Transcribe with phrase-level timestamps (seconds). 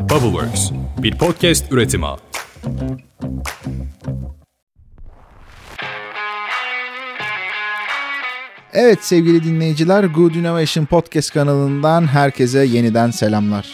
[0.00, 0.70] Bubbleworks,
[1.02, 2.06] bir podcast üretimi.
[8.72, 13.66] Evet sevgili dinleyiciler Good Innovation Podcast kanalından herkese yeniden selamlar.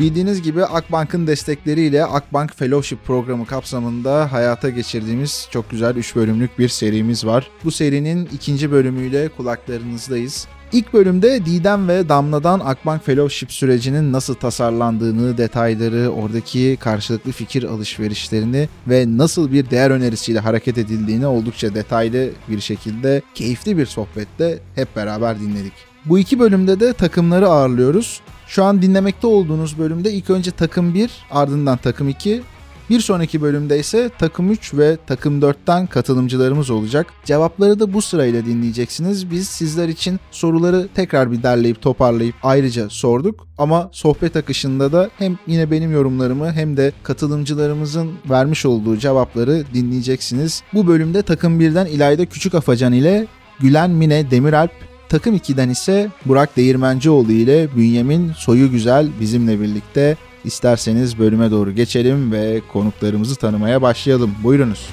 [0.00, 6.68] Bildiğiniz gibi Akbank'ın destekleriyle Akbank Fellowship programı kapsamında hayata geçirdiğimiz çok güzel 3 bölümlük bir
[6.68, 7.50] serimiz var.
[7.64, 10.46] Bu serinin ikinci bölümüyle kulaklarınızdayız.
[10.72, 18.68] İlk bölümde Didem ve Damla'dan Akbank Fellowship sürecinin nasıl tasarlandığını, detayları, oradaki karşılıklı fikir alışverişlerini
[18.86, 24.96] ve nasıl bir değer önerisiyle hareket edildiğini oldukça detaylı bir şekilde keyifli bir sohbette hep
[24.96, 25.72] beraber dinledik.
[26.04, 28.20] Bu iki bölümde de takımları ağırlıyoruz.
[28.50, 32.42] Şu an dinlemekte olduğunuz bölümde ilk önce takım 1, ardından takım 2,
[32.90, 37.06] bir sonraki bölümde ise takım 3 ve takım 4'ten katılımcılarımız olacak.
[37.24, 39.30] Cevapları da bu sırayla dinleyeceksiniz.
[39.30, 43.46] Biz sizler için soruları tekrar bir derleyip toparlayıp ayrıca sorduk.
[43.58, 50.62] Ama sohbet akışında da hem yine benim yorumlarımı hem de katılımcılarımızın vermiş olduğu cevapları dinleyeceksiniz.
[50.74, 53.26] Bu bölümde takım 1'den İlayda Küçük Afacan ile
[53.60, 60.16] Gülen Mine Demiralp Takım 2'den ise Burak Değirmencioğlu ile Bünyamin Soyu Güzel bizimle birlikte.
[60.44, 64.34] İsterseniz bölüme doğru geçelim ve konuklarımızı tanımaya başlayalım.
[64.42, 64.90] Buyurunuz.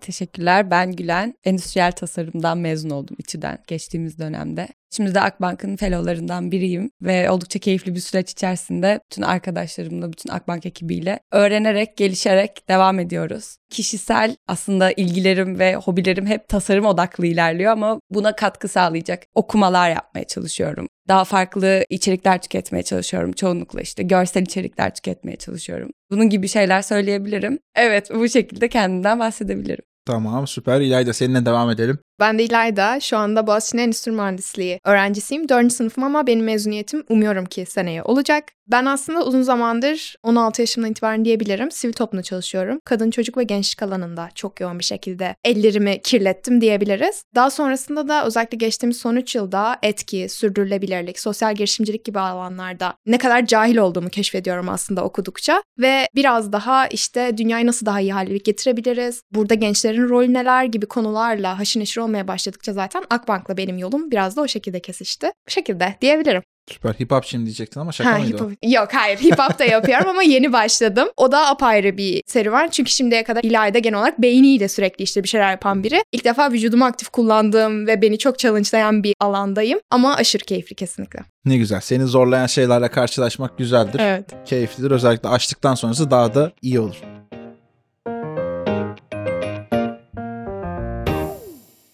[0.00, 0.70] Teşekkürler.
[0.70, 1.34] Ben Gülen.
[1.44, 4.68] Endüstriyel tasarımdan mezun oldum İTÜ'den geçtiğimiz dönemde.
[4.96, 10.66] Şimdi de Akbank'ın fellowlarından biriyim ve oldukça keyifli bir süreç içerisinde bütün arkadaşlarımla, bütün Akbank
[10.66, 13.56] ekibiyle öğrenerek, gelişerek devam ediyoruz.
[13.70, 20.24] Kişisel aslında ilgilerim ve hobilerim hep tasarım odaklı ilerliyor ama buna katkı sağlayacak okumalar yapmaya
[20.24, 20.88] çalışıyorum.
[21.08, 23.32] Daha farklı içerikler tüketmeye çalışıyorum.
[23.32, 25.90] Çoğunlukla işte görsel içerikler tüketmeye çalışıyorum.
[26.10, 27.58] Bunun gibi şeyler söyleyebilirim.
[27.74, 29.84] Evet bu şekilde kendimden bahsedebilirim.
[30.04, 30.80] Tamam süper.
[30.80, 31.98] İlayda seninle devam edelim.
[32.20, 33.00] Ben de İlayda.
[33.00, 35.48] Şu anda Boğaziçi Endüstri Mühendisliği öğrencisiyim.
[35.48, 38.44] Dördüncü sınıfım ama benim mezuniyetim umuyorum ki seneye olacak.
[38.66, 42.78] Ben aslında uzun zamandır 16 yaşımdan itibaren diyebilirim sivil toplumda çalışıyorum.
[42.84, 47.22] Kadın, çocuk ve gençlik alanında çok yoğun bir şekilde ellerimi kirlettim diyebiliriz.
[47.34, 53.18] Daha sonrasında da özellikle geçtiğimiz son 3 yılda etki, sürdürülebilirlik, sosyal girişimcilik gibi alanlarda ne
[53.18, 55.62] kadar cahil olduğumu keşfediyorum aslında okudukça.
[55.78, 59.54] Ve biraz daha işte dünyayı nasıl daha iyi hale getirebiliriz, burada
[59.92, 64.40] gençlerin rolü neler gibi konularla haşır neşir olmaya başladıkça zaten Akbank'la benim yolum biraz da
[64.40, 65.26] o şekilde kesişti.
[65.26, 66.42] Bu şekilde diyebilirim.
[66.70, 66.94] Süper.
[66.94, 68.68] Hip hop şimdi diyecektin ama şaka Ha, mıydı hip o?
[68.68, 71.08] Yok hayır hip hop da yapıyorum ama yeni başladım.
[71.16, 72.68] O da apayrı bir serüven.
[72.68, 76.02] Çünkü şimdiye kadar İlayda genel olarak beyniyle sürekli işte bir şeyler yapan biri.
[76.12, 79.78] İlk defa vücudumu aktif kullandığım ve beni çok challenge'layan bir alandayım.
[79.90, 81.20] Ama aşırı keyifli kesinlikle.
[81.44, 81.80] Ne güzel.
[81.80, 84.00] Seni zorlayan şeylerle karşılaşmak güzeldir.
[84.00, 84.24] Evet.
[84.46, 84.90] Keyiflidir.
[84.90, 86.96] Özellikle açtıktan sonrası daha da iyi olur.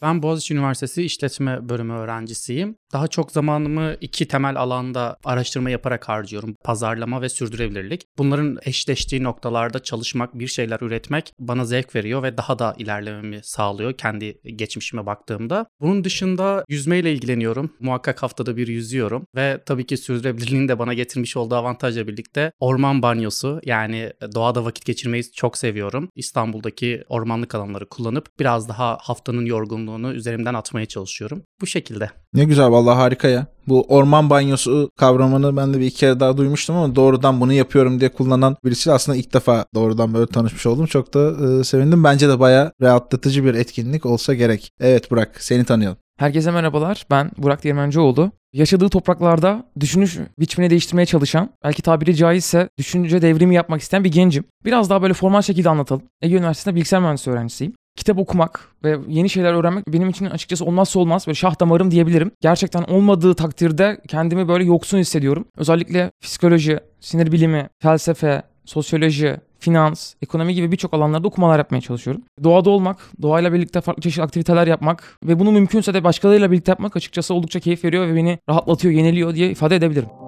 [0.02, 2.76] Ben Boğaziçi Üniversitesi İşletme Bölümü öğrencisiyim.
[2.92, 6.54] Daha çok zamanımı iki temel alanda araştırma yaparak harcıyorum.
[6.64, 8.02] Pazarlama ve sürdürülebilirlik.
[8.18, 13.92] Bunların eşleştiği noktalarda çalışmak, bir şeyler üretmek bana zevk veriyor ve daha da ilerlememi sağlıyor
[13.92, 15.66] kendi geçmişime baktığımda.
[15.80, 17.72] Bunun dışında yüzmeyle ilgileniyorum.
[17.80, 23.02] Muhakkak haftada bir yüzüyorum ve tabii ki sürdürülebilirliğin de bana getirmiş olduğu avantajla birlikte orman
[23.02, 26.08] banyosu yani doğada vakit geçirmeyi çok seviyorum.
[26.14, 31.42] İstanbul'daki ormanlık alanları kullanıp biraz daha haftanın yorgunluğunu üzerimden atmaya çalışıyorum.
[31.60, 32.10] Bu şekilde.
[32.34, 33.46] Ne güzel vallahi harika ya.
[33.68, 38.00] Bu orman banyosu kavramını ben de bir iki kere daha duymuştum ama doğrudan bunu yapıyorum
[38.00, 40.86] diye kullanan birisi aslında ilk defa doğrudan böyle tanışmış oldum.
[40.86, 41.20] Çok da
[41.60, 42.04] e, sevindim.
[42.04, 44.72] Bence de bayağı rahatlatıcı bir etkinlik olsa gerek.
[44.80, 45.98] Evet Burak seni tanıyalım.
[46.18, 47.06] Herkese merhabalar.
[47.10, 48.30] Ben Burak Değirmencioğlu.
[48.52, 54.44] Yaşadığı topraklarda düşünüş biçimini değiştirmeye çalışan, belki tabiri caizse düşünce devrimi yapmak isteyen bir gencim.
[54.64, 56.02] Biraz daha böyle formal şekilde anlatalım.
[56.22, 57.72] Ege Üniversitesi'nde bilgisayar mühendisliği öğrencisiyim.
[57.98, 61.26] Kitap okumak ve yeni şeyler öğrenmek benim için açıkçası olmazsa olmaz.
[61.26, 62.30] Böyle şah damarım diyebilirim.
[62.40, 65.44] Gerçekten olmadığı takdirde kendimi böyle yoksun hissediyorum.
[65.56, 72.22] Özellikle psikoloji, sinir bilimi, felsefe, sosyoloji, finans, ekonomi gibi birçok alanlarda okumalar yapmaya çalışıyorum.
[72.44, 76.96] Doğada olmak, doğayla birlikte farklı çeşitli aktiviteler yapmak ve bunu mümkünse de başkalarıyla birlikte yapmak
[76.96, 80.27] açıkçası oldukça keyif veriyor ve beni rahatlatıyor, yeniliyor diye ifade edebilirim.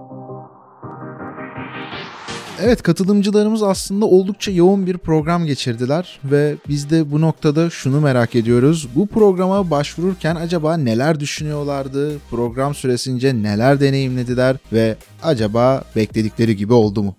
[2.62, 8.34] Evet katılımcılarımız aslında oldukça yoğun bir program geçirdiler ve biz de bu noktada şunu merak
[8.34, 8.88] ediyoruz.
[8.94, 12.18] Bu programa başvururken acaba neler düşünüyorlardı?
[12.30, 17.14] Program süresince neler deneyimlediler ve acaba bekledikleri gibi oldu mu?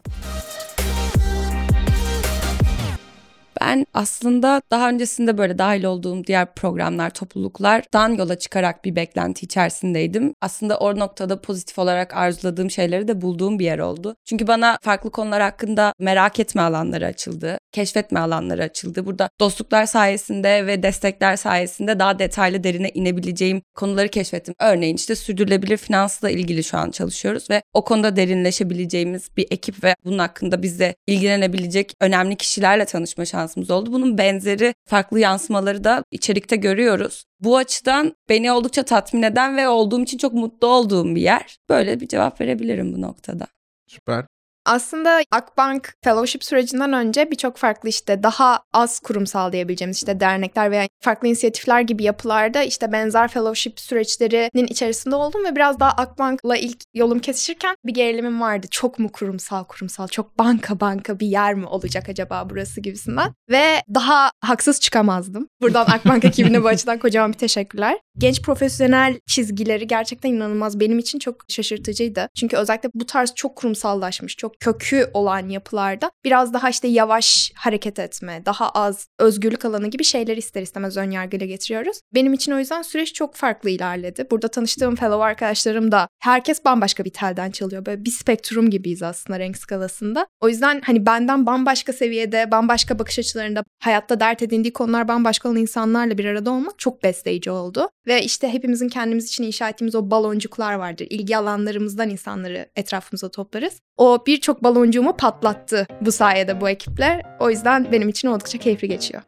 [3.61, 10.33] Ben aslında daha öncesinde böyle dahil olduğum diğer programlar, topluluklardan yola çıkarak bir beklenti içerisindeydim.
[10.41, 14.15] Aslında o noktada pozitif olarak arzuladığım şeyleri de bulduğum bir yer oldu.
[14.25, 19.05] Çünkü bana farklı konular hakkında merak etme alanları açıldı, keşfetme alanları açıldı.
[19.05, 24.55] Burada dostluklar sayesinde ve destekler sayesinde daha detaylı derine inebileceğim konuları keşfettim.
[24.59, 29.95] Örneğin işte sürdürülebilir finansla ilgili şu an çalışıyoruz ve o konuda derinleşebileceğimiz bir ekip ve
[30.05, 33.94] bunun hakkında bize ilgilenebilecek önemli kişilerle tanışma şansımız oldu.
[33.94, 37.24] Bunun benzeri farklı yansımaları da içerikte görüyoruz.
[37.39, 41.57] Bu açıdan beni oldukça tatmin eden ve olduğum için çok mutlu olduğum bir yer.
[41.69, 43.48] Böyle bir cevap verebilirim bu noktada.
[43.88, 44.25] Süper.
[44.65, 50.87] Aslında Akbank fellowship sürecinden önce birçok farklı işte daha az kurumsal diyebileceğimiz işte dernekler veya
[51.03, 56.83] farklı inisiyatifler gibi yapılarda işte benzer fellowship süreçlerinin içerisinde oldum ve biraz daha Akbank'la ilk
[56.93, 58.67] yolum kesişirken bir gerilimim vardı.
[58.71, 63.33] Çok mu kurumsal kurumsal, çok banka banka bir yer mi olacak acaba burası gibisinden.
[63.49, 65.47] Ve daha haksız çıkamazdım.
[65.61, 67.99] Buradan Akbank ekibine bu açıdan kocaman bir teşekkürler.
[68.17, 72.27] Genç profesyonel çizgileri gerçekten inanılmaz benim için çok şaşırtıcıydı.
[72.35, 77.99] Çünkü özellikle bu tarz çok kurumsallaşmış, çok kökü olan yapılarda biraz daha işte yavaş hareket
[77.99, 81.99] etme, daha az özgürlük alanı gibi şeyler ister istemez ön yargıyla getiriyoruz.
[82.13, 84.27] Benim için o yüzden süreç çok farklı ilerledi.
[84.31, 87.85] Burada tanıştığım fellow arkadaşlarım da herkes bambaşka bir telden çalıyor.
[87.85, 90.27] Böyle bir spektrum gibiyiz aslında renk skalasında.
[90.41, 95.57] O yüzden hani benden bambaşka seviyede, bambaşka bakış açılarında hayatta dert edindiği konular bambaşka olan
[95.57, 97.89] insanlarla bir arada olmak çok besleyici oldu.
[98.07, 101.07] Ve işte hepimizin kendimiz için inşa ettiğimiz o baloncuklar vardır.
[101.09, 103.81] İlgi alanlarımızdan insanları etrafımıza toplarız.
[103.98, 107.21] O birçok baloncuğumu patlattı bu sayede bu ekipler.
[107.39, 109.24] O yüzden benim için oldukça keyifli geçiyor.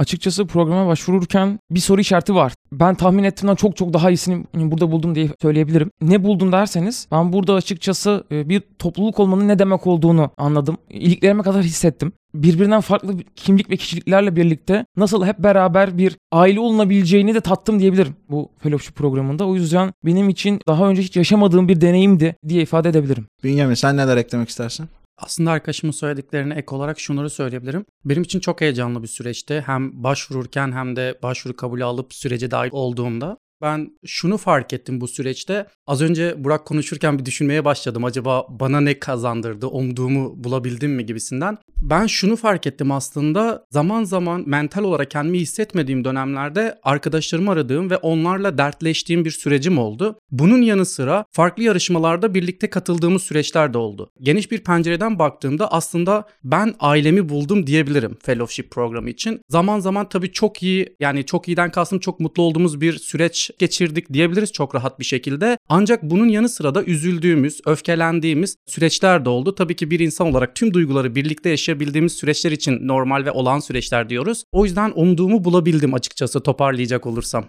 [0.00, 2.52] Açıkçası programa başvururken bir soru işareti var.
[2.72, 5.90] Ben tahmin ettiğimden çok çok daha iyisini burada buldum diye söyleyebilirim.
[6.02, 10.76] Ne buldum derseniz ben burada açıkçası e, bir topluluk olmanın ne demek olduğunu anladım.
[10.90, 12.12] İliklerime kadar hissettim.
[12.34, 18.14] Birbirinden farklı kimlik ve kişiliklerle birlikte nasıl hep beraber bir aile olunabileceğini de tattım diyebilirim
[18.30, 19.46] bu fellowship programında.
[19.46, 23.26] O yüzden benim için daha önce hiç yaşamadığım bir deneyimdi diye ifade edebilirim.
[23.44, 24.88] Bünyamin sen neler eklemek istersin?
[25.20, 27.84] Aslında arkadaşımın söylediklerine ek olarak şunları söyleyebilirim.
[28.04, 29.62] Benim için çok heyecanlı bir süreçti.
[29.66, 33.38] Hem başvururken hem de başvuru kabulü alıp sürece dahil olduğumda.
[33.62, 35.66] Ben şunu fark ettim bu süreçte.
[35.86, 38.04] Az önce Burak konuşurken bir düşünmeye başladım.
[38.04, 41.58] Acaba bana ne kazandırdı, umduğumu bulabildim mi gibisinden.
[41.82, 43.64] Ben şunu fark ettim aslında.
[43.70, 50.18] Zaman zaman mental olarak kendimi hissetmediğim dönemlerde arkadaşlarımı aradığım ve onlarla dertleştiğim bir sürecim oldu.
[50.30, 54.10] Bunun yanı sıra farklı yarışmalarda birlikte katıldığımız süreçler de oldu.
[54.20, 59.40] Geniş bir pencereden baktığımda aslında ben ailemi buldum diyebilirim fellowship programı için.
[59.48, 64.12] Zaman zaman tabii çok iyi yani çok iyiden kastım çok mutlu olduğumuz bir süreç geçirdik
[64.12, 65.58] diyebiliriz çok rahat bir şekilde.
[65.68, 69.54] Ancak bunun yanı sıra da üzüldüğümüz, öfkelendiğimiz süreçler de oldu.
[69.54, 74.08] Tabii ki bir insan olarak tüm duyguları birlikte yaşayabildiğimiz süreçler için normal ve olağan süreçler
[74.08, 74.44] diyoruz.
[74.52, 77.44] O yüzden umduğumu bulabildim açıkçası toparlayacak olursam.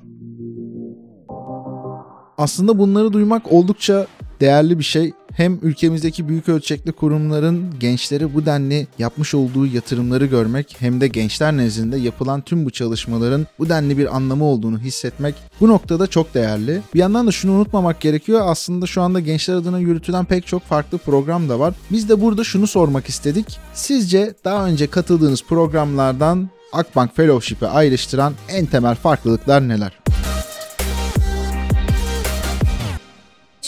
[2.38, 4.08] Aslında bunları duymak oldukça
[4.40, 5.12] değerli bir şey.
[5.36, 11.58] Hem ülkemizdeki büyük ölçekli kurumların gençlere bu denli yapmış olduğu yatırımları görmek hem de gençler
[11.58, 16.82] nezdinde yapılan tüm bu çalışmaların bu denli bir anlamı olduğunu hissetmek bu noktada çok değerli.
[16.94, 18.42] Bir yandan da şunu unutmamak gerekiyor.
[18.44, 21.74] Aslında şu anda gençler adına yürütülen pek çok farklı program da var.
[21.92, 23.60] Biz de burada şunu sormak istedik.
[23.74, 30.01] Sizce daha önce katıldığınız programlardan Akbank Fellowship'e ayrıştıran en temel farklılıklar neler?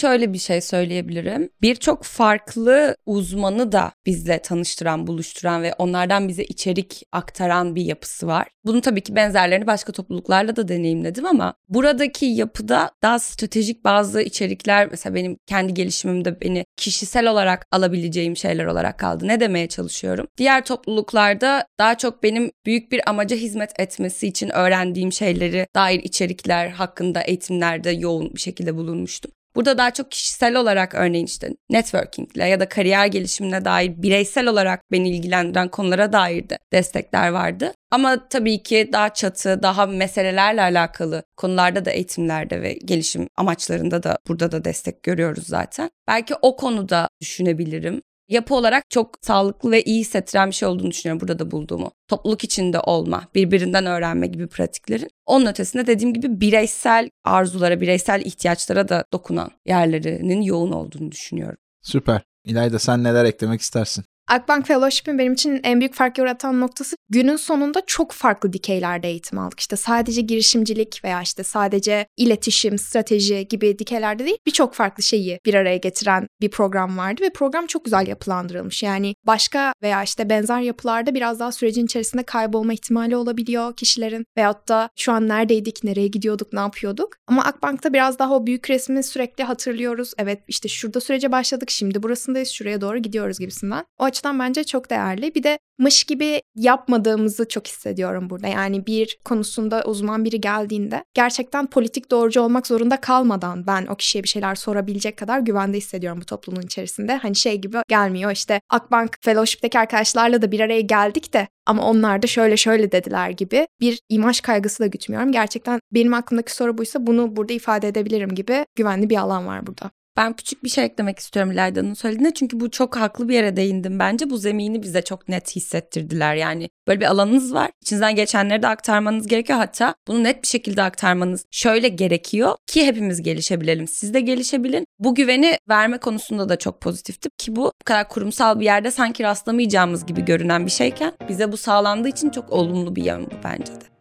[0.03, 1.49] Şöyle bir şey söyleyebilirim.
[1.61, 8.47] Birçok farklı uzmanı da bizle tanıştıran, buluşturan ve onlardan bize içerik aktaran bir yapısı var.
[8.65, 14.87] Bunun tabii ki benzerlerini başka topluluklarla da deneyimledim ama buradaki yapıda daha stratejik bazı içerikler
[14.91, 19.27] mesela benim kendi gelişimimde beni kişisel olarak alabileceğim şeyler olarak kaldı.
[19.27, 20.27] Ne demeye çalışıyorum?
[20.37, 26.69] Diğer topluluklarda daha çok benim büyük bir amaca hizmet etmesi için öğrendiğim şeyleri dair içerikler
[26.69, 29.31] hakkında eğitimlerde yoğun bir şekilde bulunmuştum.
[29.55, 34.81] Burada daha çok kişisel olarak örneğin işte networkingle ya da kariyer gelişimine dair bireysel olarak
[34.91, 37.73] beni ilgilendiren konulara dair de destekler vardı.
[37.91, 44.17] Ama tabii ki daha çatı, daha meselelerle alakalı konularda da eğitimlerde ve gelişim amaçlarında da
[44.27, 45.89] burada da destek görüyoruz zaten.
[46.07, 51.21] Belki o konuda düşünebilirim yapı olarak çok sağlıklı ve iyi hissettiren bir şey olduğunu düşünüyorum
[51.21, 51.91] burada da bulduğumu.
[52.07, 55.09] Topluluk içinde olma, birbirinden öğrenme gibi pratiklerin.
[55.25, 61.57] Onun ötesinde dediğim gibi bireysel arzulara, bireysel ihtiyaçlara da dokunan yerlerinin yoğun olduğunu düşünüyorum.
[61.81, 62.21] Süper.
[62.43, 64.05] İlayda sen neler eklemek istersin?
[64.27, 69.39] Akbank Fellowship'in benim için en büyük fark yaratan noktası günün sonunda çok farklı dikeylerde eğitim
[69.39, 69.59] aldık.
[69.59, 75.53] İşte sadece girişimcilik veya işte sadece iletişim, strateji gibi dikeylerde değil birçok farklı şeyi bir
[75.53, 78.83] araya getiren bir program vardı ve program çok güzel yapılandırılmış.
[78.83, 84.69] Yani başka veya işte benzer yapılarda biraz daha sürecin içerisinde kaybolma ihtimali olabiliyor kişilerin veyahut
[84.69, 87.13] da şu an neredeydik, nereye gidiyorduk, ne yapıyorduk.
[87.27, 90.13] Ama Akbank'ta biraz daha o büyük resmi sürekli hatırlıyoruz.
[90.17, 93.85] Evet işte şurada sürece başladık, şimdi burasındayız, şuraya doğru gidiyoruz gibisinden.
[93.99, 95.35] O açıdan bence çok değerli.
[95.35, 98.47] Bir de mış gibi yapmadığımızı çok hissediyorum burada.
[98.47, 104.23] Yani bir konusunda uzman biri geldiğinde gerçekten politik doğrucu olmak zorunda kalmadan ben o kişiye
[104.23, 107.15] bir şeyler sorabilecek kadar güvende hissediyorum bu toplumun içerisinde.
[107.17, 112.21] Hani şey gibi gelmiyor işte Akbank Fellowship'teki arkadaşlarla da bir araya geldik de ama onlar
[112.21, 115.31] da şöyle şöyle dediler gibi bir imaj kaygısı da gütmüyorum.
[115.31, 119.91] Gerçekten benim aklımdaki soru buysa bunu burada ifade edebilirim gibi güvenli bir alan var burada.
[120.17, 122.33] Ben küçük bir şey eklemek istiyorum İlayda'nın söylediğine.
[122.33, 124.29] Çünkü bu çok haklı bir yere değindim bence.
[124.29, 126.35] Bu zemini bize çok net hissettirdiler.
[126.35, 127.71] Yani böyle bir alanınız var.
[127.81, 129.59] İçinizden geçenleri de aktarmanız gerekiyor.
[129.59, 133.87] Hatta bunu net bir şekilde aktarmanız şöyle gerekiyor ki hepimiz gelişebilelim.
[133.87, 134.85] Siz de gelişebilin.
[134.99, 137.29] Bu güveni verme konusunda da çok pozitifti.
[137.37, 141.57] Ki bu bu kadar kurumsal bir yerde sanki rastlamayacağımız gibi görünen bir şeyken bize bu
[141.57, 143.92] sağlandığı için çok olumlu bir yön bu bence de.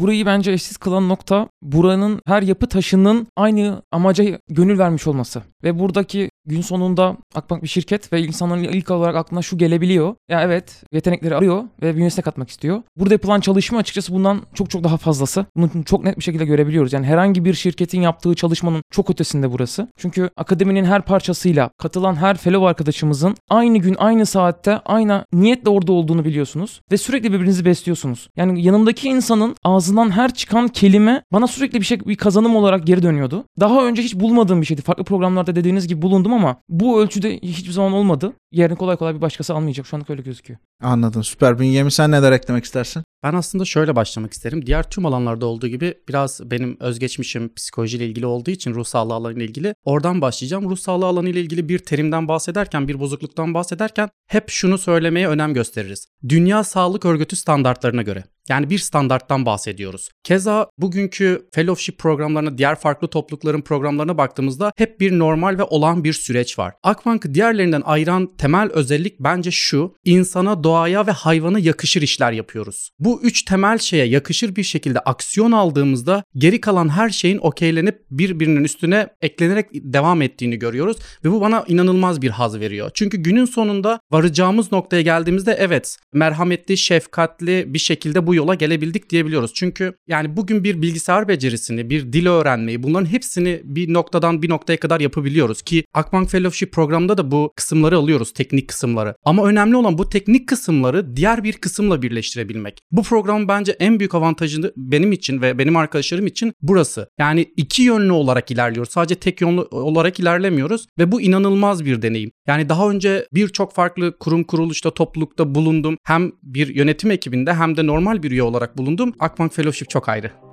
[0.00, 5.42] Burayı bence eşsiz kılan nokta buranın her yapı taşının aynı amaca gönül vermiş olması.
[5.64, 10.14] Ve buradaki gün sonunda Akbank bir şirket ve insanların ilk olarak aklına şu gelebiliyor.
[10.28, 12.82] Ya evet yetenekleri arıyor ve bünyesine katmak istiyor.
[12.96, 15.46] Burada yapılan çalışma açıkçası bundan çok çok daha fazlası.
[15.56, 16.92] Bunu çok net bir şekilde görebiliyoruz.
[16.92, 19.88] Yani herhangi bir şirketin yaptığı çalışmanın çok ötesinde burası.
[19.96, 25.92] Çünkü akademinin her parçasıyla katılan her fellow arkadaşımızın aynı gün aynı saatte aynı niyetle orada
[25.92, 26.80] olduğunu biliyorsunuz.
[26.92, 28.28] Ve sürekli birbirinizi besliyorsunuz.
[28.36, 33.02] Yani yanımdaki insanın ağzından her çıkan kelime bana sürekli bir şey bir kazanım olarak geri
[33.02, 33.44] dönüyordu.
[33.60, 34.82] Daha önce hiç bulmadığım bir şeydi.
[34.82, 38.32] Farklı programlarda dediğiniz gibi bulundum ama bu ölçüde hiçbir zaman olmadı.
[38.52, 39.86] Yerini kolay kolay bir başkası almayacak.
[39.86, 40.58] Şu anlık öyle gözüküyor.
[40.82, 41.24] Anladım.
[41.24, 41.58] Süper.
[41.58, 43.02] Bünyemi sen neler eklemek istersin?
[43.22, 44.66] Ben aslında şöyle başlamak isterim.
[44.66, 49.44] Diğer tüm alanlarda olduğu gibi biraz benim özgeçmişim psikolojiyle ilgili olduğu için ruh sağlığı alanıyla
[49.44, 50.70] ilgili oradan başlayacağım.
[50.70, 56.06] Ruh sağlığı alanıyla ilgili bir terimden bahsederken, bir bozukluktan bahsederken hep şunu söylemeye önem gösteririz.
[56.28, 58.24] Dünya Sağlık Örgütü standartlarına göre.
[58.48, 60.08] Yani bir standarttan bahsediyoruz.
[60.24, 66.12] Keza bugünkü fellowship programlarına, diğer farklı toplulukların programlarına baktığımızda hep bir normal ve olan bir
[66.12, 66.74] süreç var.
[66.82, 69.94] Akbank'ı diğerlerinden ayıran temel özellik bence şu.
[70.04, 72.90] insana, doğaya ve hayvana yakışır işler yapıyoruz.
[72.98, 78.64] Bu üç temel şeye yakışır bir şekilde aksiyon aldığımızda geri kalan her şeyin okeylenip birbirinin
[78.64, 82.90] üstüne eklenerek devam ettiğini görüyoruz ve bu bana inanılmaz bir haz veriyor.
[82.94, 89.50] Çünkü günün sonunda varacağımız noktaya geldiğimizde evet merhametli, şefkatli bir şekilde bu yola gelebildik diyebiliyoruz.
[89.54, 94.80] Çünkü yani bugün bir bilgisayar becerisini, bir dil öğrenmeyi bunların hepsini bir noktadan bir noktaya
[94.80, 99.14] kadar yapabiliyoruz ki Akbank Fellowship programında da bu kısımları alıyoruz, teknik kısımları.
[99.24, 102.78] Ama önemli olan bu teknik kısımları diğer bir kısımla birleştirebilmek.
[102.92, 107.08] Bu programın bence en büyük avantajı benim için ve benim arkadaşlarım için burası.
[107.18, 108.92] Yani iki yönlü olarak ilerliyoruz.
[108.92, 112.32] Sadece tek yönlü olarak ilerlemiyoruz ve bu inanılmaz bir deneyim.
[112.46, 115.96] Yani daha önce birçok farklı kurum kuruluşta, toplulukta bulundum.
[116.04, 119.14] Hem bir yönetim ekibinde hem de normal bir üye olarak bulundum.
[119.20, 120.49] Akbank Fellowship çok ayrı.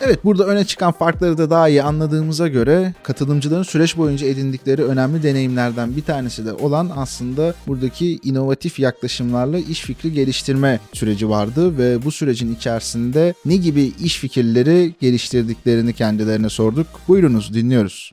[0.00, 5.22] Evet burada öne çıkan farkları da daha iyi anladığımıza göre katılımcıların süreç boyunca edindikleri önemli
[5.22, 12.04] deneyimlerden bir tanesi de olan aslında buradaki inovatif yaklaşımlarla iş fikri geliştirme süreci vardı ve
[12.04, 16.86] bu sürecin içerisinde ne gibi iş fikirleri geliştirdiklerini kendilerine sorduk.
[17.08, 18.12] Buyurunuz dinliyoruz.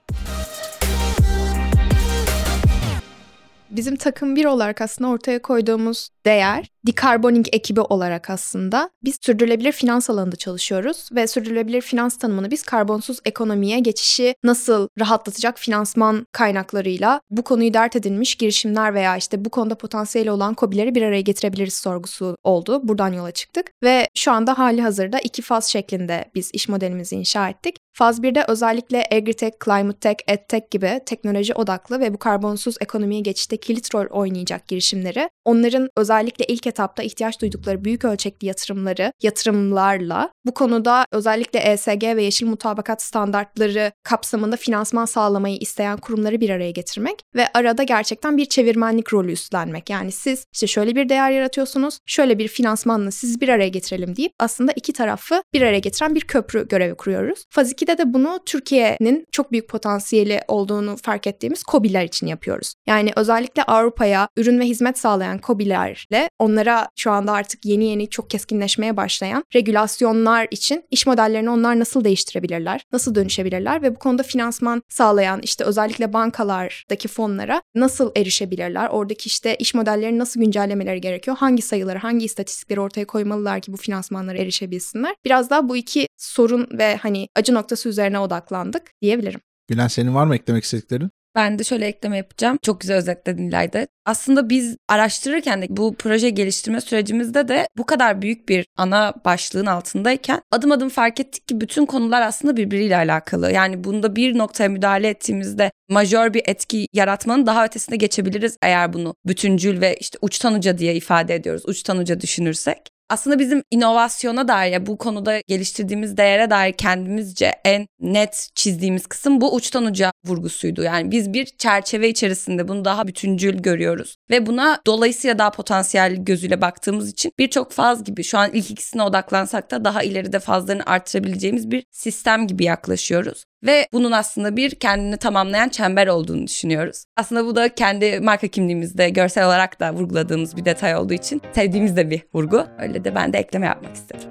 [3.76, 10.10] bizim takım bir olarak aslında ortaya koyduğumuz değer Decarboning ekibi olarak aslında biz sürdürülebilir finans
[10.10, 17.44] alanında çalışıyoruz ve sürdürülebilir finans tanımını biz karbonsuz ekonomiye geçişi nasıl rahatlatacak finansman kaynaklarıyla bu
[17.44, 22.38] konuyu dert edinmiş girişimler veya işte bu konuda potansiyeli olan kobileri bir araya getirebiliriz sorgusu
[22.44, 22.88] oldu.
[22.88, 27.50] Buradan yola çıktık ve şu anda hali hazırda iki faz şeklinde biz iş modelimizi inşa
[27.50, 27.78] ettik.
[27.96, 33.58] Faz 1'de özellikle agritech, climate tech, edtech gibi teknoloji odaklı ve bu karbonsuz ekonomiye geçişte
[33.58, 40.54] kilit rol oynayacak girişimleri, onların özellikle ilk etapta ihtiyaç duydukları büyük ölçekli yatırımları, yatırımlarla bu
[40.54, 47.22] konuda özellikle ESG ve yeşil mutabakat standartları kapsamında finansman sağlamayı isteyen kurumları bir araya getirmek
[47.36, 49.90] ve arada gerçekten bir çevirmenlik rolü üstlenmek.
[49.90, 54.32] Yani siz işte şöyle bir değer yaratıyorsunuz, şöyle bir finansmanla siz bir araya getirelim deyip
[54.40, 57.44] aslında iki tarafı bir araya getiren bir köprü görevi kuruyoruz.
[57.50, 62.74] Faz 2'de de bunu Türkiye'nin çok büyük potansiyeli olduğunu fark ettiğimiz COBİ'ler için yapıyoruz.
[62.88, 68.10] Yani özellikle Avrupa'ya ürün ve hizmet sağlayan COBİ'ler sektörlerle onlara şu anda artık yeni yeni
[68.10, 74.24] çok keskinleşmeye başlayan regülasyonlar için iş modellerini onlar nasıl değiştirebilirler, nasıl dönüşebilirler ve bu konuda
[74.24, 81.38] finansman sağlayan işte özellikle bankalardaki fonlara nasıl erişebilirler, oradaki işte iş modellerini nasıl güncellemeleri gerekiyor,
[81.38, 85.16] hangi sayıları, hangi istatistikleri ortaya koymalılar ki bu finansmanlara erişebilsinler.
[85.26, 89.40] Biraz daha bu iki sorun ve hani acı noktası üzerine odaklandık diyebilirim.
[89.68, 91.10] Gülen senin var mı eklemek istediklerin?
[91.36, 92.58] Ben de şöyle ekleme yapacağım.
[92.62, 93.88] Çok güzel özetledin İlayda.
[94.06, 99.66] Aslında biz araştırırken de bu proje geliştirme sürecimizde de bu kadar büyük bir ana başlığın
[99.66, 103.52] altındayken adım adım fark ettik ki bütün konular aslında birbiriyle alakalı.
[103.52, 109.16] Yani bunda bir noktaya müdahale ettiğimizde majör bir etki yaratmanın daha ötesine geçebiliriz eğer bunu
[109.26, 111.64] bütüncül ve işte uçtan uca diye ifade ediyoruz.
[111.68, 117.88] Uçtan uca düşünürsek aslında bizim inovasyona dair ya bu konuda geliştirdiğimiz değere dair kendimizce en
[118.00, 120.84] net çizdiğimiz kısım bu uçtan uca vurgusuydu.
[120.84, 126.62] Yani biz bir çerçeve içerisinde bunu daha bütüncül görüyoruz ve buna dolayısıyla daha potansiyel gözüyle
[126.62, 131.72] baktığımız için birçok faz gibi şu an ilk ikisine odaklansak da daha ileride fazlarını artırabileceğimiz
[131.72, 133.44] bir sistem gibi yaklaşıyoruz.
[133.64, 137.04] Ve bunun aslında bir kendini tamamlayan çember olduğunu düşünüyoruz.
[137.18, 141.98] Aslında bu da kendi marka kimliğimizde görsel olarak da vurguladığımız bir detay olduğu için sevdiğimiz
[141.98, 142.66] de bir vurgu.
[142.80, 144.30] Öyle de ben de ekleme yapmak istedim.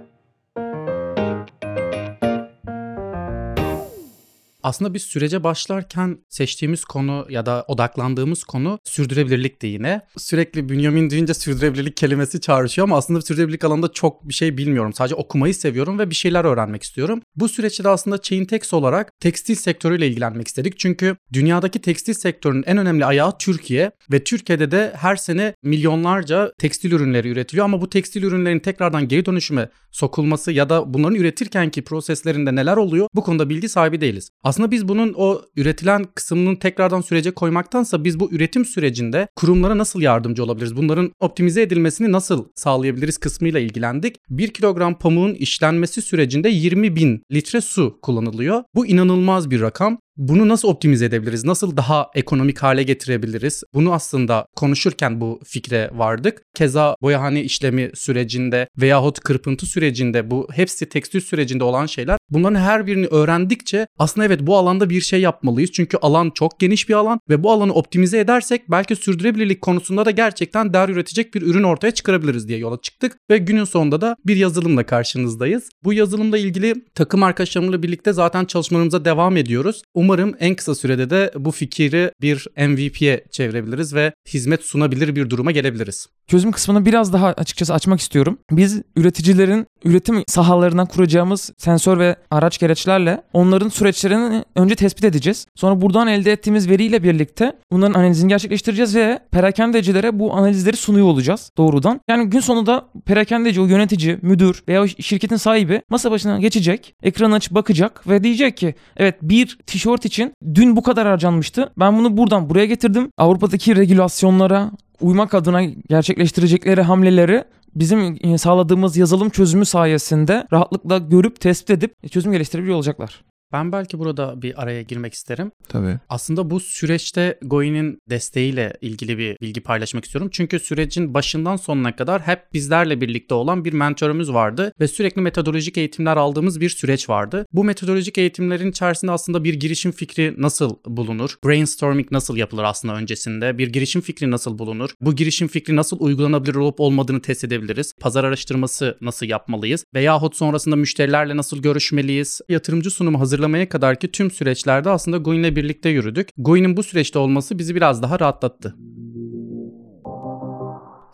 [4.63, 10.01] Aslında biz sürece başlarken seçtiğimiz konu ya da odaklandığımız konu sürdürülebilirlikti yine.
[10.19, 14.93] Sürekli Bünyamin deyince sürdürülebilirlik kelimesi çağrışıyor ama aslında sürdürülebilirlik alanında çok bir şey bilmiyorum.
[14.93, 17.23] Sadece okumayı seviyorum ve bir şeyler öğrenmek istiyorum.
[17.37, 20.79] Bu süreçte de aslında Chaintex olarak tekstil sektörüyle ilgilenmek istedik.
[20.79, 26.93] Çünkü dünyadaki tekstil sektörünün en önemli ayağı Türkiye ve Türkiye'de de her sene milyonlarca tekstil
[26.93, 32.55] ürünleri üretiliyor ama bu tekstil ürünlerin tekrardan geri dönüşüme sokulması ya da bunların üretirkenki proseslerinde
[32.55, 34.31] neler oluyor bu konuda bilgi sahibi değiliz.
[34.53, 40.01] Aslında biz bunun o üretilen kısmının tekrardan sürece koymaktansa biz bu üretim sürecinde kurumlara nasıl
[40.01, 40.77] yardımcı olabiliriz?
[40.77, 44.17] Bunların optimize edilmesini nasıl sağlayabiliriz kısmıyla ilgilendik.
[44.31, 48.63] 1 kilogram pamuğun işlenmesi sürecinde 20 bin litre su kullanılıyor.
[48.75, 49.99] Bu inanılmaz bir rakam.
[50.17, 51.45] Bunu nasıl optimize edebiliriz?
[51.45, 53.63] Nasıl daha ekonomik hale getirebiliriz?
[53.75, 56.43] Bunu aslında konuşurken bu fikre vardık.
[56.55, 62.19] Keza boyahane işlemi sürecinde veyahut kırpıntı sürecinde bu hepsi tekstil sürecinde olan şeyler.
[62.31, 65.71] Bunların her birini öğrendikçe aslında evet bu alanda bir şey yapmalıyız.
[65.73, 70.11] Çünkü alan çok geniş bir alan ve bu alanı optimize edersek belki sürdürülebilirlik konusunda da
[70.11, 73.17] gerçekten değer üretecek bir ürün ortaya çıkarabiliriz diye yola çıktık.
[73.31, 75.69] Ve günün sonunda da bir yazılımla karşınızdayız.
[75.85, 79.83] Bu yazılımla ilgili takım arkadaşlarımla birlikte zaten çalışmalarımıza devam ediyoruz.
[80.03, 85.51] Umarım en kısa sürede de bu fikri bir MVP'ye çevirebiliriz ve hizmet sunabilir bir duruma
[85.51, 86.07] gelebiliriz.
[86.27, 88.39] Çözüm kısmını biraz daha açıkçası açmak istiyorum.
[88.51, 95.47] Biz üreticilerin üretim sahalarından kuracağımız sensör ve araç gereçlerle onların süreçlerini önce tespit edeceğiz.
[95.55, 101.51] Sonra buradan elde ettiğimiz veriyle birlikte bunların analizini gerçekleştireceğiz ve perakendecilere bu analizleri sunuyor olacağız
[101.59, 102.01] doğrudan.
[102.09, 107.55] Yani gün sonunda perakendeci, o yönetici, müdür veya şirketin sahibi masa başına geçecek, ekranı açıp
[107.55, 111.73] bakacak ve diyecek ki evet bir tişört için dün bu kadar harcanmıştı.
[111.79, 113.13] Ben bunu buradan buraya getirdim.
[113.19, 121.71] Avrupa'daki regülasyonlara uymak adına gerçekleştirecekleri hamleleri bizim e, sağladığımız yazılım çözümü sayesinde rahatlıkla görüp tespit
[121.71, 123.23] edip çözüm geliştirebiliyor olacaklar.
[123.53, 125.53] Ben belki burada bir araya girmek isterim.
[125.69, 125.99] Tabii.
[126.09, 130.31] Aslında bu süreçte Goi'nin desteğiyle ilgili bir bilgi paylaşmak istiyorum.
[130.33, 135.79] Çünkü sürecin başından sonuna kadar hep bizlerle birlikte olan bir mentorumuz vardı ve sürekli metodolojik
[135.79, 137.47] eğitimler aldığımız bir süreç vardı.
[137.53, 141.35] Bu metodolojik eğitimlerin içerisinde aslında bir girişim fikri nasıl bulunur?
[141.45, 143.59] Brainstorming nasıl yapılır aslında öncesinde?
[143.59, 144.91] Bir girişim fikri nasıl bulunur?
[145.01, 147.93] Bu girişim fikri nasıl uygulanabilir olup olmadığını test edebiliriz?
[148.01, 149.85] Pazar araştırması nasıl yapmalıyız?
[149.95, 152.41] Veyahut sonrasında müşterilerle nasıl görüşmeliyiz?
[152.49, 156.29] Yatırımcı sunumu hazır hazırlamaya kadar ki tüm süreçlerde aslında Goin'le birlikte yürüdük.
[156.37, 158.75] Goin'in bu süreçte olması bizi biraz daha rahatlattı.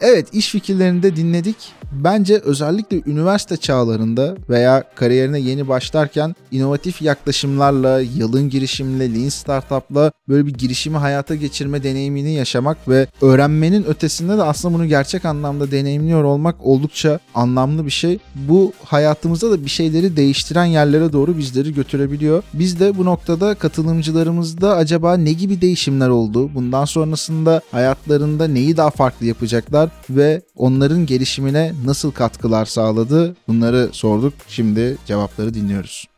[0.00, 1.56] Evet iş fikirlerini de dinledik.
[1.92, 10.46] Bence özellikle üniversite çağlarında veya kariyerine yeni başlarken inovatif yaklaşımlarla, yalın girişimle, lean startup'la böyle
[10.46, 16.24] bir girişimi hayata geçirme deneyimini yaşamak ve öğrenmenin ötesinde de aslında bunu gerçek anlamda deneyimliyor
[16.24, 18.18] olmak oldukça anlamlı bir şey.
[18.34, 22.42] Bu hayatımızda da bir şeyleri değiştiren yerlere doğru bizleri götürebiliyor.
[22.54, 26.50] Biz de bu noktada katılımcılarımızda acaba ne gibi değişimler oldu?
[26.54, 33.36] Bundan sonrasında hayatlarında neyi daha farklı yapacaklar ve onların gelişimine nasıl katkılar sağladı?
[33.48, 34.34] Bunları sorduk.
[34.48, 36.08] Şimdi cevapları dinliyoruz.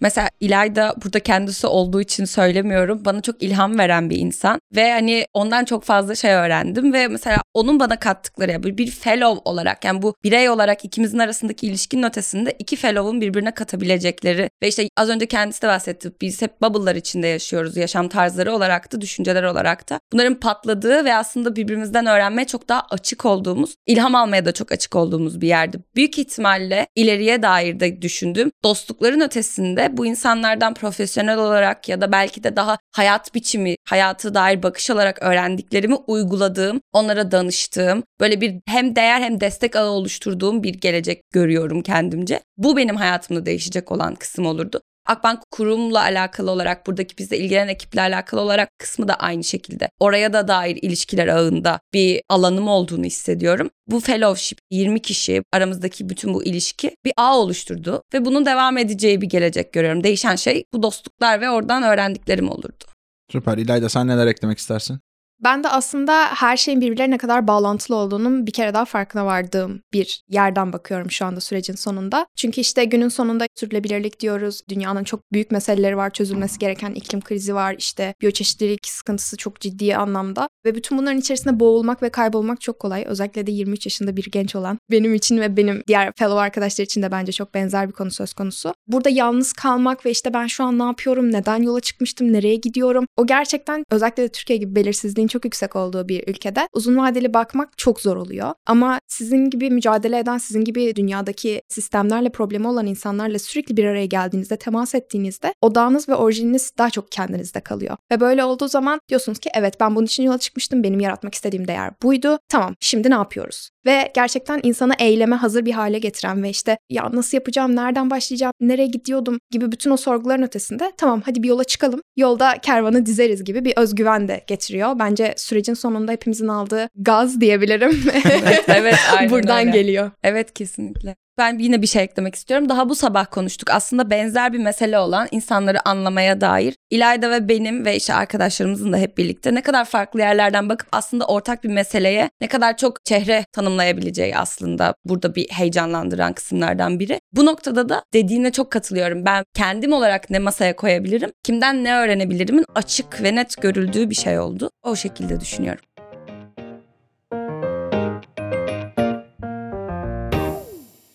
[0.00, 3.04] Mesela İlayda burada kendisi olduğu için söylemiyorum.
[3.04, 7.38] Bana çok ilham veren bir insan ve hani ondan çok fazla şey öğrendim ve mesela
[7.54, 12.56] onun bana kattıkları ya bir fellow olarak yani bu birey olarak ikimizin arasındaki ilişkinin ötesinde
[12.58, 16.12] iki fellow'un birbirine katabilecekleri ve işte az önce kendisi de bahsetti.
[16.20, 17.76] Biz hep bubble'lar içinde yaşıyoruz.
[17.76, 20.00] Yaşam tarzları olarak da düşünceler olarak da.
[20.12, 24.96] Bunların patladığı ve aslında birbirimizden öğrenmeye çok daha açık olduğumuz, ilham almaya da çok açık
[24.96, 25.78] olduğumuz bir yerdi.
[25.96, 28.50] Büyük ihtimalle ileriye dair de düşündüm.
[28.64, 34.62] Dostlukların ötesinde bu insanlardan profesyonel olarak ya da belki de daha hayat biçimi, hayatı dair
[34.62, 40.74] bakış olarak öğrendiklerimi uyguladığım, onlara danıştığım, böyle bir hem değer hem destek ağı oluşturduğum bir
[40.74, 42.40] gelecek görüyorum kendimce.
[42.56, 44.80] Bu benim hayatımda değişecek olan kısım olurdu.
[45.06, 49.88] Akbank kurumla alakalı olarak buradaki bizde ilgilenen ekiple alakalı olarak kısmı da aynı şekilde.
[50.00, 53.70] Oraya da dair ilişkiler ağında bir alanım olduğunu hissediyorum.
[53.86, 59.20] Bu fellowship 20 kişi aramızdaki bütün bu ilişki bir ağ oluşturdu ve bunun devam edeceği
[59.20, 60.04] bir gelecek görüyorum.
[60.04, 62.84] Değişen şey bu dostluklar ve oradan öğrendiklerim olurdu.
[63.32, 63.58] Süper.
[63.58, 65.00] İlayda sen neler eklemek istersin?
[65.44, 70.22] Ben de aslında her şeyin birbirlerine kadar bağlantılı olduğunun bir kere daha farkına vardığım bir
[70.28, 72.26] yerden bakıyorum şu anda sürecin sonunda.
[72.36, 74.60] Çünkü işte günün sonunda sürdürülebilirlik diyoruz.
[74.68, 79.96] Dünyanın çok büyük meseleleri var, çözülmesi gereken iklim krizi var, işte biyoçeşitlilik sıkıntısı çok ciddi
[79.96, 80.48] anlamda.
[80.64, 83.04] Ve bütün bunların içerisinde boğulmak ve kaybolmak çok kolay.
[83.06, 87.02] Özellikle de 23 yaşında bir genç olan benim için ve benim diğer fellow arkadaşlar için
[87.02, 88.74] de bence çok benzer bir konu söz konusu.
[88.86, 93.06] Burada yalnız kalmak ve işte ben şu an ne yapıyorum, neden yola çıkmıştım, nereye gidiyorum?
[93.16, 97.78] O gerçekten özellikle de Türkiye gibi belirsizliğin çok yüksek olduğu bir ülkede uzun vadeli bakmak
[97.78, 98.54] çok zor oluyor.
[98.66, 104.06] Ama sizin gibi mücadele eden, sizin gibi dünyadaki sistemlerle problemi olan insanlarla sürekli bir araya
[104.06, 107.96] geldiğinizde, temas ettiğinizde odağınız ve orijininiz daha çok kendinizde kalıyor.
[108.12, 111.68] Ve böyle olduğu zaman diyorsunuz ki evet ben bunun için yola çıkmıştım, benim yaratmak istediğim
[111.68, 112.38] değer buydu.
[112.48, 113.70] Tamam şimdi ne yapıyoruz?
[113.86, 118.52] Ve gerçekten insanı eyleme hazır bir hale getiren ve işte ya nasıl yapacağım, nereden başlayacağım,
[118.60, 122.00] nereye gidiyordum gibi bütün o sorguların ötesinde tamam hadi bir yola çıkalım.
[122.16, 124.98] Yolda kervanı dizeriz gibi bir özgüven de getiriyor.
[124.98, 128.02] Bence sürecin sonunda hepimizin aldığı gaz diyebilirim.
[128.24, 129.70] evet, evet aynen Buradan öyle.
[129.70, 130.10] geliyor.
[130.22, 131.16] Evet kesinlikle.
[131.38, 132.68] Ben yine bir şey eklemek istiyorum.
[132.68, 133.70] Daha bu sabah konuştuk.
[133.70, 136.74] Aslında benzer bir mesele olan insanları anlamaya dair.
[136.90, 141.26] İlayda ve benim ve işte arkadaşlarımızın da hep birlikte ne kadar farklı yerlerden bakıp aslında
[141.26, 147.20] ortak bir meseleye ne kadar çok çehre tanımlayabileceği aslında burada bir heyecanlandıran kısımlardan biri.
[147.32, 149.24] Bu noktada da dediğine çok katılıyorum.
[149.24, 154.38] Ben kendim olarak ne masaya koyabilirim, kimden ne öğrenebilirimin açık ve net görüldüğü bir şey
[154.38, 154.70] oldu.
[154.82, 155.84] O şekilde düşünüyorum.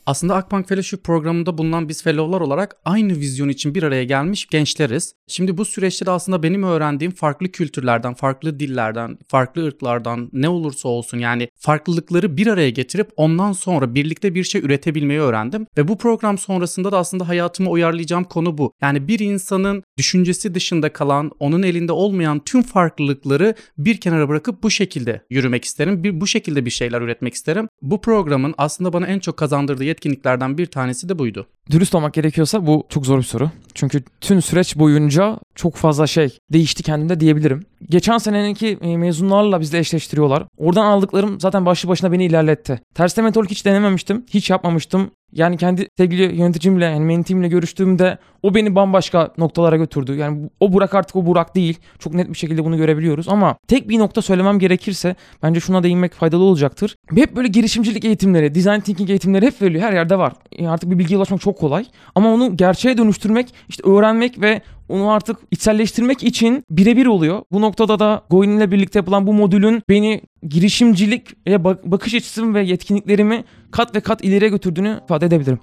[0.06, 5.14] Aslında Akbank Fellowship programında bulunan biz fellowlar olarak aynı vizyon için bir araya gelmiş gençleriz.
[5.28, 10.90] Şimdi bu süreçte de aslında benim öğrendiğim farklı kültürlerden, farklı dillerden, farklı ırklardan ne olursa
[10.90, 15.68] olsun yani farklılıkları bir araya getirip ondan sonra birlikte bir şey üretebilmeyi öğrendim.
[15.78, 18.74] Ve bu program sonrasında da aslında hayatıma uyarlayacağım konu bu.
[18.82, 24.70] Yani bir insanın düşüncesi dışında kalan, onun elinde olmayan tüm farklılıkları bir kenara bırakıp bu
[24.70, 26.04] şekilde yürümek isterim.
[26.04, 27.68] Bir, bu şekilde bir şeyler üretmek isterim.
[27.82, 31.48] Bu programın aslında bana en çok kazandırdığı yetkinliklerden bir tanesi de buydu.
[31.72, 33.50] Dürüst olmak gerekiyorsa bu çok zor bir soru.
[33.74, 37.66] Çünkü tüm süreç boyunca çok fazla şey değişti kendimde diyebilirim.
[37.90, 40.44] Geçen seneninki e, mezunlarla bizle eşleştiriyorlar.
[40.58, 42.82] Oradan aldıklarım zaten başlı başına beni ilerletti.
[42.96, 44.26] Terste metodolojik hiç denememiştim.
[44.30, 45.12] Hiç yapmamıştım.
[45.34, 50.16] Yani kendi sevgili yöneticimle yani mentimle görüştüğümde o beni bambaşka noktalara götürdü.
[50.16, 51.80] Yani o Burak artık o Burak değil.
[52.00, 56.14] Çok net bir şekilde bunu görebiliyoruz ama tek bir nokta söylemem gerekirse bence şuna değinmek
[56.14, 56.96] faydalı olacaktır.
[57.16, 59.84] Hep böyle girişimcilik eğitimleri, design thinking eğitimleri hep veriliyor.
[59.84, 60.34] Her yerde var.
[60.58, 61.86] Yani artık bir bilgiye ulaşmak çok kolay.
[62.16, 67.42] Ama onu gerçeğe dönüştürmek, işte öğrenmek ve onu artık içselleştirmek için birebir oluyor.
[67.52, 72.62] Bu noktada da Goin ile birlikte yapılan bu modülün beni girişimcilik ve bakış açısım ve
[72.62, 75.60] yetkinliklerimi kat ve kat ileriye götürdüğünü ifade edebilirim.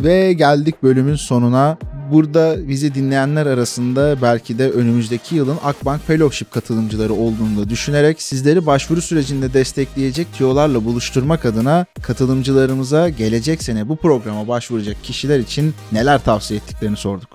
[0.00, 1.78] Ve geldik bölümün sonuna.
[2.12, 8.66] Burada bizi dinleyenler arasında belki de önümüzdeki yılın Akbank Fellowship katılımcıları olduğunu da düşünerek sizleri
[8.66, 16.24] başvuru sürecinde destekleyecek tiyolarla buluşturmak adına katılımcılarımıza gelecek sene bu programa başvuracak kişiler için neler
[16.24, 17.28] tavsiye ettiklerini sorduk.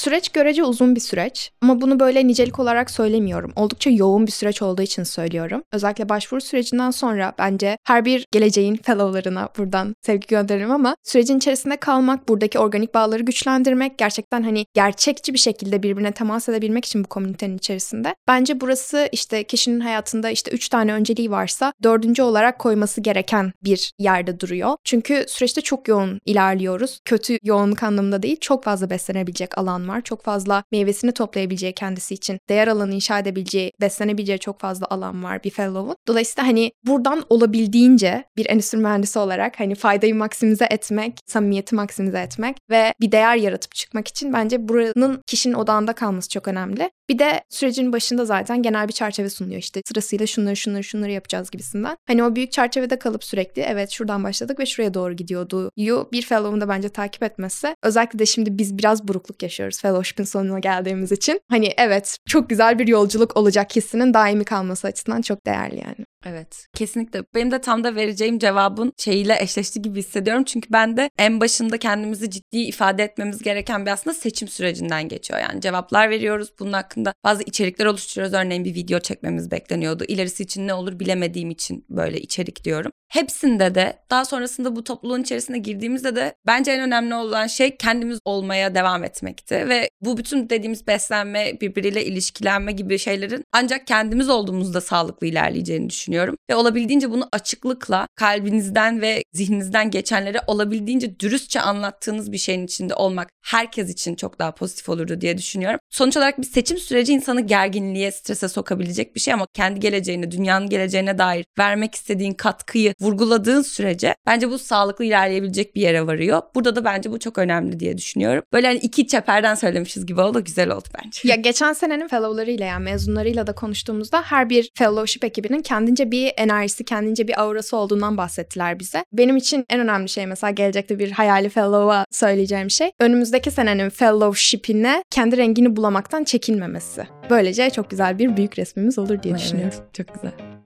[0.00, 3.52] Süreç görece uzun bir süreç ama bunu böyle nicelik olarak söylemiyorum.
[3.56, 5.62] Oldukça yoğun bir süreç olduğu için söylüyorum.
[5.72, 11.76] Özellikle başvuru sürecinden sonra bence her bir geleceğin fellowlarına buradan sevgi gönderirim ama sürecin içerisinde
[11.76, 17.08] kalmak, buradaki organik bağları güçlendirmek, gerçekten hani gerçekçi bir şekilde birbirine temas edebilmek için bu
[17.08, 18.14] komünitenin içerisinde.
[18.28, 23.92] Bence burası işte kişinin hayatında işte üç tane önceliği varsa dördüncü olarak koyması gereken bir
[23.98, 24.76] yerde duruyor.
[24.84, 27.00] Çünkü süreçte çok yoğun ilerliyoruz.
[27.04, 30.00] Kötü yoğunluk anlamında değil, çok fazla beslenebilecek alan var.
[30.00, 35.44] Çok fazla meyvesini toplayabileceği kendisi için değer alanı inşa edebileceği, beslenebileceği çok fazla alan var
[35.44, 35.96] bir fellow'un.
[36.08, 42.56] Dolayısıyla hani buradan olabildiğince bir endüstri mühendisi olarak hani faydayı maksimize etmek, samimiyeti maksimize etmek
[42.70, 46.90] ve bir değer yaratıp çıkmak için bence buranın kişinin odağında kalması çok önemli.
[47.10, 51.50] Bir de sürecin başında zaten genel bir çerçeve sunuyor işte sırasıyla şunları şunları şunları yapacağız
[51.50, 51.96] gibisinden.
[52.06, 55.70] Hani o büyük çerçevede kalıp sürekli evet şuradan başladık ve şuraya doğru gidiyordu.
[55.76, 57.74] Yu bir fellow'un da bence takip etmesi.
[57.82, 61.40] Özellikle de şimdi biz biraz burukluk yaşıyoruz fellowship'in sonuna geldiğimiz için.
[61.48, 66.06] Hani evet çok güzel bir yolculuk olacak hissinin daimi kalması açısından çok değerli yani.
[66.26, 67.24] Evet kesinlikle.
[67.34, 70.44] Benim de tam da vereceğim cevabın şeyiyle eşleşti gibi hissediyorum.
[70.44, 75.40] Çünkü ben de en başında kendimizi ciddi ifade etmemiz gereken bir aslında seçim sürecinden geçiyor.
[75.40, 76.48] Yani cevaplar veriyoruz.
[76.58, 78.34] Bunun hakkında bazı içerikler oluşturuyoruz.
[78.34, 80.04] Örneğin bir video çekmemiz bekleniyordu.
[80.04, 82.92] İlerisi için ne olur bilemediğim için böyle içerik diyorum.
[83.10, 88.18] Hepsinde de daha sonrasında bu topluluğun içerisine girdiğimizde de bence en önemli olan şey kendimiz
[88.24, 89.68] olmaya devam etmekti.
[89.68, 96.36] Ve bu bütün dediğimiz beslenme, birbiriyle ilişkilenme gibi şeylerin ancak kendimiz olduğumuzda sağlıklı ilerleyeceğini düşünüyorum.
[96.50, 103.28] Ve olabildiğince bunu açıklıkla kalbinizden ve zihninizden geçenlere olabildiğince dürüstçe anlattığınız bir şeyin içinde olmak
[103.42, 105.80] herkes için çok daha pozitif olurdu diye düşünüyorum.
[105.90, 110.68] Sonuç olarak bir seçim süreci insanı gerginliğe, strese sokabilecek bir şey ama kendi geleceğine, dünyanın
[110.68, 116.42] geleceğine dair vermek istediğin katkıyı vurguladığın sürece bence bu sağlıklı ilerleyebilecek bir yere varıyor.
[116.54, 118.42] Burada da bence bu çok önemli diye düşünüyorum.
[118.52, 120.44] Böyle hani iki çeperden söylemişiz gibi oldu.
[120.44, 121.20] Güzel oldu bence.
[121.24, 126.84] Ya geçen senenin fellowlarıyla yani mezunlarıyla da konuştuğumuzda her bir fellowship ekibinin kendince bir enerjisi,
[126.84, 129.04] kendince bir aurası olduğundan bahsettiler bize.
[129.12, 135.04] Benim için en önemli şey mesela gelecekte bir hayali fellow'a söyleyeceğim şey önümüzdeki senenin fellowship'ine
[135.10, 137.06] kendi rengini bulamaktan çekinmemesi.
[137.30, 139.78] Böylece çok güzel bir büyük resmimiz olur diye Evet, düşünüyorum.
[139.92, 140.59] çok güzel.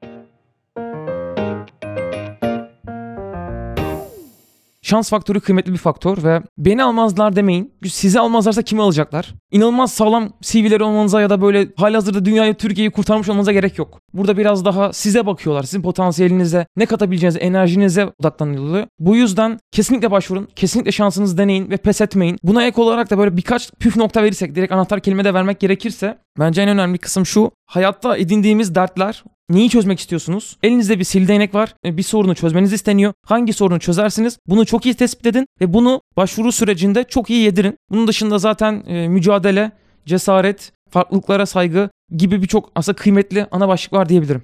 [4.84, 7.72] Şans faktörü kıymetli bir faktör ve beni almazlar demeyin.
[7.86, 9.34] Sizi almazlarsa kimi alacaklar?
[9.50, 14.00] İnanılmaz sağlam CV'leri olmanıza ya da böyle halihazırda dünyayı, Türkiye'yi kurtarmış olmanıza gerek yok.
[14.12, 15.62] Burada biraz daha size bakıyorlar.
[15.62, 18.86] Sizin potansiyelinize, ne katabileceğinize, enerjinize odaklanılıyor.
[18.98, 20.48] Bu yüzden kesinlikle başvurun.
[20.56, 22.38] Kesinlikle şansınızı deneyin ve pes etmeyin.
[22.42, 26.18] Buna ek olarak da böyle birkaç püf nokta verirsek, direkt anahtar kelime de vermek gerekirse
[26.38, 27.50] bence en önemli kısım şu.
[27.66, 30.56] Hayatta edindiğimiz dertler Neyi çözmek istiyorsunuz?
[30.62, 31.74] Elinizde bir sil değnek var.
[31.84, 33.12] Bir sorunu çözmeniz isteniyor.
[33.26, 34.38] Hangi sorunu çözersiniz?
[34.46, 37.76] Bunu çok iyi tespit edin ve bunu başvuru sürecinde çok iyi yedirin.
[37.90, 39.72] Bunun dışında zaten e, mücadele,
[40.06, 44.42] cesaret, farklılıklara saygı gibi birçok aslında kıymetli ana başlık var diyebilirim.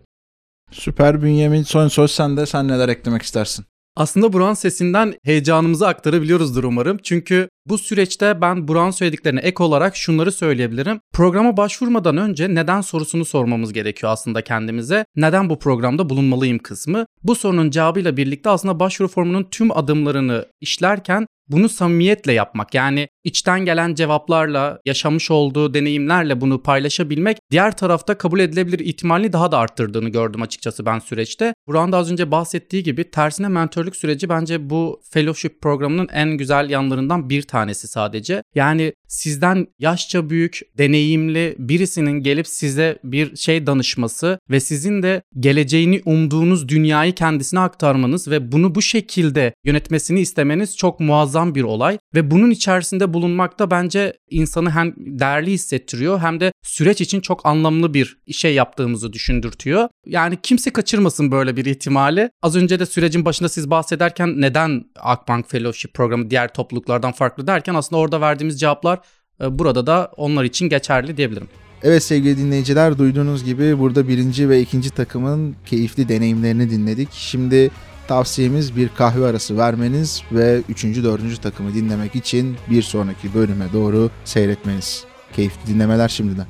[0.70, 2.46] Süper Bünyamin son söz sende.
[2.46, 3.64] Sen neler eklemek istersin?
[3.96, 6.98] Aslında Burak'ın sesinden heyecanımızı aktarabiliyoruzdur umarım.
[7.02, 11.00] Çünkü bu süreçte ben Burak'ın söylediklerine ek olarak şunları söyleyebilirim.
[11.12, 15.04] Programa başvurmadan önce neden sorusunu sormamız gerekiyor aslında kendimize.
[15.16, 17.06] Neden bu programda bulunmalıyım kısmı.
[17.22, 23.64] Bu sorunun cevabıyla birlikte aslında başvuru formunun tüm adımlarını işlerken bunu samimiyetle yapmak yani içten
[23.64, 30.08] gelen cevaplarla, yaşamış olduğu deneyimlerle bunu paylaşabilmek diğer tarafta kabul edilebilir ihtimalini daha da arttırdığını
[30.08, 31.54] gördüm açıkçası ben süreçte.
[31.66, 36.70] Buran da az önce bahsettiği gibi tersine mentörlük süreci bence bu fellowship programının en güzel
[36.70, 38.42] yanlarından bir tanesi sadece.
[38.54, 46.02] Yani sizden yaşça büyük, deneyimli birisinin gelip size bir şey danışması ve sizin de geleceğini
[46.04, 52.30] umduğunuz dünyayı kendisine aktarmanız ve bunu bu şekilde yönetmesini istemeniz çok muazzam bir olay ve
[52.30, 57.94] bunun içerisinde bulunmak da bence insanı hem değerli hissettiriyor hem de süreç için çok anlamlı
[57.94, 59.88] bir şey yaptığımızı düşündürtüyor.
[60.06, 62.30] Yani kimse kaçırmasın böyle bir ihtimali.
[62.42, 67.74] Az önce de sürecin başında siz bahsederken neden Akbank Fellowship programı diğer topluluklardan farklı derken
[67.74, 68.98] aslında orada verdiğimiz cevaplar
[69.42, 71.48] e, burada da onlar için geçerli diyebilirim.
[71.82, 77.08] Evet sevgili dinleyiciler duyduğunuz gibi burada birinci ve ikinci takımın keyifli deneyimlerini dinledik.
[77.12, 77.70] Şimdi
[78.08, 84.10] tavsiyemiz bir kahve arası vermeniz ve üçüncü, dördüncü takımı dinlemek için bir sonraki bölüme doğru
[84.24, 85.04] seyretmeniz.
[85.32, 86.46] Keyifli dinlemeler şimdiden.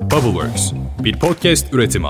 [0.00, 0.72] Bubbleworks
[1.04, 2.08] bir podcast üretimi.